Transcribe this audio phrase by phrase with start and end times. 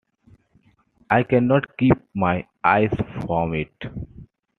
[1.11, 2.89] I cannot keep my eyes
[3.23, 3.69] from it.